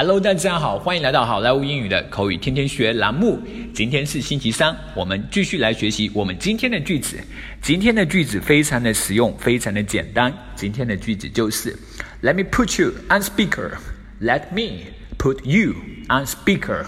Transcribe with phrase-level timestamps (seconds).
[0.00, 3.36] Hello，大家好，欢迎来到好莱坞英语的口语天天学栏目。
[3.74, 7.16] 今天是星期三，我们继续来学习我们今天的句子。
[7.60, 10.32] 今天的句子非常的实用，非常的简单。
[10.54, 11.76] 今天的句子就是
[12.22, 13.72] ：Let me put you on speaker.
[14.20, 14.84] Let me
[15.18, 15.74] put you
[16.08, 16.86] on speaker.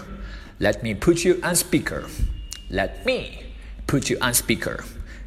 [0.61, 2.03] Let me put you on speaker.
[2.71, 3.43] Let me
[3.87, 4.79] put you on speaker.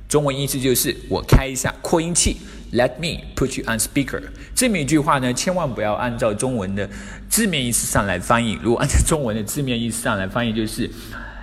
[0.08, 2.38] 中文意思就是我开一下扩音器。
[2.74, 4.20] Let me put you on speaker。
[4.52, 6.90] 这么一句话呢，千万不要按照中文的
[7.28, 8.58] 字面意思上来翻译。
[8.60, 10.90] 如果按照中文的字面意思上来翻译，就是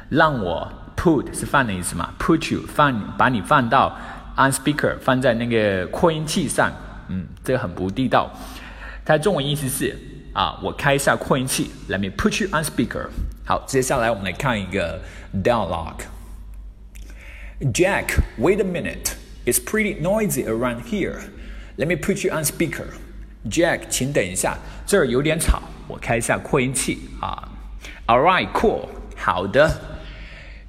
[0.09, 3.97] 让我 put 是放的意思嘛，put you 放把你放到
[4.35, 6.69] on speaker 放在那个扩音器上，
[7.07, 8.29] 嗯，这个很不地道。
[9.05, 9.97] 它中文意思是
[10.33, 11.71] 啊，我开一下扩音器。
[11.87, 13.07] Let me put you on speaker。
[13.45, 14.99] 好，接下来我们来看一个
[15.41, 16.01] dialogue。
[17.73, 19.20] Jack, wait a minute.
[19.44, 21.30] It's pretty noisy around here.
[21.76, 22.86] Let me put you on speaker.
[23.48, 27.48] Jack，请等一下，这儿有点吵，我开一下扩音器啊。
[28.06, 28.88] All right, cool.
[29.16, 29.98] 好的。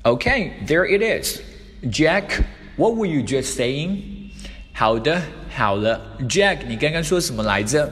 [0.03, 1.41] Okay, there it is.
[1.83, 2.43] Jack,
[2.75, 4.31] what were you just saying?
[4.73, 5.21] 好的，
[5.55, 6.17] 好了。
[6.29, 7.91] Jack，你刚刚说什么来着？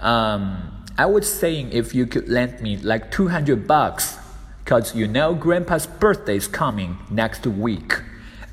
[0.00, 0.56] Um,
[0.96, 4.14] I was saying if you could lend me like two hundred bucks,
[4.64, 8.00] cause you know Grandpa's birthday is coming next week.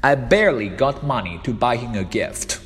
[0.02, 2.58] I barely got money to buy him a gift.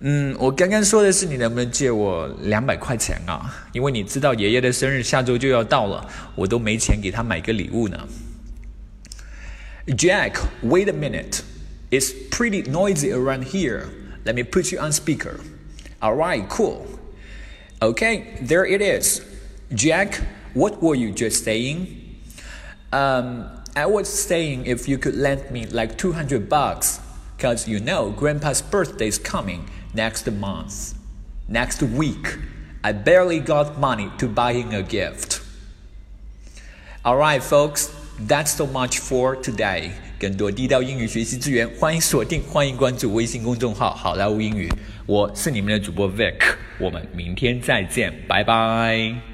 [0.00, 3.54] 嗯，我刚刚说的是你能不能借我两百块钱啊？
[3.72, 8.06] 因为你知道爷爷的生日下周就要到了，我都没钱给他买个礼物呢。
[9.86, 11.40] Jack, wait a minute.
[11.90, 13.84] It's pretty noisy around here.
[14.24, 15.40] Let me put you on speaker.
[16.00, 16.86] All right, cool.
[17.80, 19.20] Okay, there it is.
[19.74, 20.20] Jack,
[20.54, 21.86] what were you just saying?
[22.92, 27.00] Um, I was saying if you could lend me like 200 bucks,
[27.36, 30.94] because you know Grandpa's birthday is coming next month.
[31.48, 32.38] Next week.
[32.82, 35.40] I barely got money to buy him a gift.
[37.04, 39.90] Alright, folks, that's so much for today.
[40.20, 44.70] 更多地道英语学习资源，欢迎锁定，欢迎关注微信公众号“好莱坞英语”。
[45.06, 46.40] 我是你们的主播 Vic，
[46.78, 49.27] 我们明天再见，拜拜。